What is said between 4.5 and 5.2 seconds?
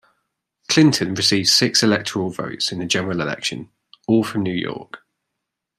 York.